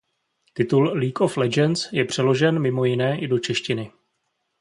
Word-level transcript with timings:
Titul 0.59 0.97
League 0.97 1.21
of 1.21 1.37
Legends 1.37 1.89
je 1.91 2.05
přeložen 2.05 2.59
mimo 2.59 2.85
jiné 2.85 3.19
i 3.21 3.27
do 3.27 3.39
češtiny. 3.39 3.91